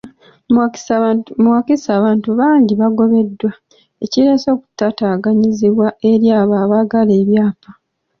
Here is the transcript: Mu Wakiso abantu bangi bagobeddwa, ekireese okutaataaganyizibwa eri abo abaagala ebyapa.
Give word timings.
Mu 1.41 1.47
Wakiso 1.55 1.89
abantu 1.99 2.29
bangi 2.39 2.73
bagobeddwa, 2.81 3.51
ekireese 4.03 4.47
okutaataaganyizibwa 4.55 5.87
eri 6.11 6.27
abo 6.39 6.53
abaagala 6.63 7.13
ebyapa. 7.21 7.69